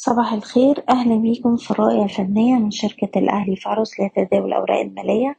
[0.00, 0.84] صباح الخير.
[0.88, 5.36] أهلا بيكم في الرؤية الفنية من شركة الأهلي فارس لتداول الأوراق المالية.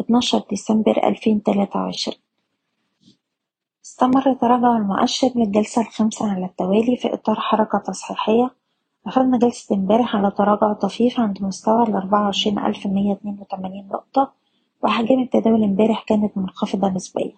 [0.00, 2.16] 12 ديسمبر 2023
[3.84, 8.54] استمر تراجع المؤشر للجلسة الخامسة على التوالي في إطار حركة تصحيحية.
[9.06, 11.82] قفلنا جلسة امبارح على تراجع طفيف عند مستوى
[13.12, 14.32] اتنين وتمانين نقطة.
[14.82, 17.32] وأحجام التداول امبارح كانت منخفضة نسبيا.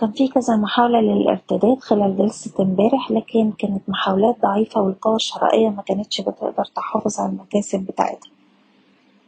[0.00, 5.82] كان في كذا محاولة للارتداد خلال جلسة امبارح لكن كانت محاولات ضعيفة والقوى الشرائية ما
[5.82, 8.30] كانتش بتقدر تحافظ على المكاسب بتاعتها.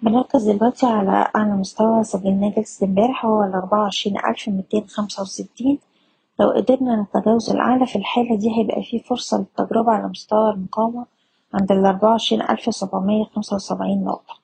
[0.03, 5.79] بنركز دلوقتي على أعلى مستوى سجلناه جلسة امبارح هو الأربعة وعشرين ألف ميتين خمسة وستين.
[6.41, 11.07] لو قدرنا نتجاوز الأعلى في الحالة دي هيبقى في فرصة للتجربة على مستوى المقاومة
[11.55, 14.35] عند الأربعة وعشرين ألف سبعمية خمسة وسبعين نقطة.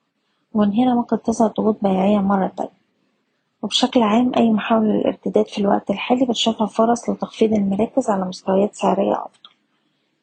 [0.54, 2.77] ومن هنا ممكن تظهر ضغوط بيعية مرة تانية.
[3.62, 9.12] وبشكل عام أي محاولة للارتداد في الوقت الحالي بتشوفها فرص لتخفيض المراكز على مستويات سعرية
[9.12, 9.50] أفضل.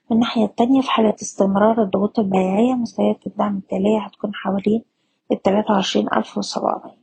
[0.10, 4.84] من الناحية التانية في حالة استمرار الضغوط البيعية مستويات الدعم التالية هتكون حوالين
[5.32, 6.98] التلاتة وعشرين ألف وسبعمية.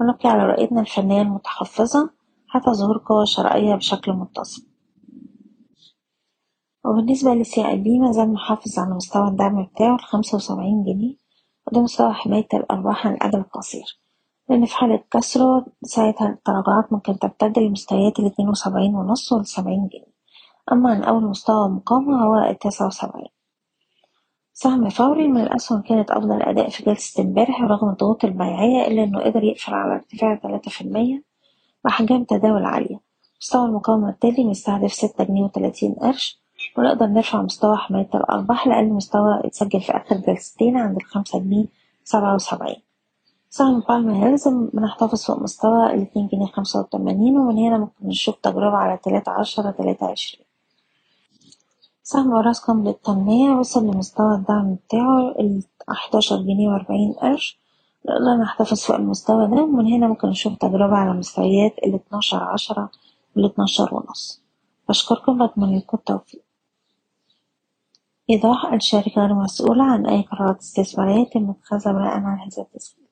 [0.00, 2.10] ونبقي على رؤيتنا الفنية المتحفظة
[2.48, 4.66] حتى ظهور قوى شرائية بشكل متصل.
[6.84, 11.16] وبالنسبة للسي اي بي مازال محافظ على مستوى الدعم بتاعه الخمسة وسبعين جنيه
[11.66, 13.98] وده مستوى حماية الأرباح على الأجل القصير.
[14.48, 20.16] لأن في حالة كسره ساعتها التراجعات ممكن تمتد لمستويات الاتنين وسبعين ونص والسبعين جنيه.
[20.72, 23.28] أما عن أول مستوى مقاومة هو التسعة وسبعين.
[24.52, 29.20] سهم فوري من الأسهم كانت أفضل أداء في جلسة امبارح رغم الضغوط البيعية إلا إنه
[29.20, 31.22] قدر يقفل على ارتفاع تلاتة في المية
[31.84, 33.00] وأحجام تداول عالية.
[33.40, 36.40] مستوى المقاومة التالي مستهدف ستة جنيه وتلاتين قرش
[36.78, 41.66] ونقدر نرفع مستوى حماية الأرباح لأقل مستوى اتسجل في آخر جلستين عند الخمسة جنيه
[42.04, 42.85] سبعة وسبعين.
[43.56, 48.76] سهم بالم هيلز بنحتفظ فوق مستوى الاتنين جنيه خمسة وتمانين ومن هنا ممكن نشوف تجربة
[48.76, 50.46] على تلاتة عشرة تلاتة عشرين.
[52.02, 55.34] سهم اوراسكوم للتنمية وصل لمستوى الدعم بتاعه
[55.90, 57.58] الحداشر جنيه وأربعين قرش.
[58.08, 62.90] نقدر نحتفظ فوق المستوى ده ومن هنا ممكن نشوف تجربة على مستويات الاتناشر عشرة
[63.36, 64.42] والاتناشر ونص.
[64.88, 66.42] بشكركم بتمنى لكم التوفيق.
[68.30, 73.05] إيضاح الشركة غير مسؤولة عن أي قرارات استثمارية تم اتخاذها بناء على هذا التسجيل.